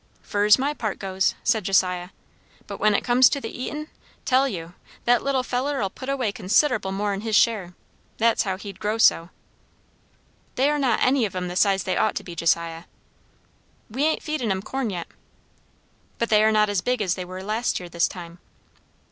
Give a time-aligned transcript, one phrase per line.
[0.23, 2.09] "Fur's my part goes," said Josiah;
[2.65, 3.87] "but when it comes to the eatin'
[4.25, 4.73] tell you!
[5.05, 7.75] that little feller'll put away consid'able more'n his share.
[8.17, 9.29] That's how he's growd so."
[10.55, 12.85] "They are not any of 'em the size they ought to be, Josiah."
[13.91, 15.05] "We ain't feedin' 'em corn yet."
[16.17, 18.39] "But they are not as big as they were last year this time."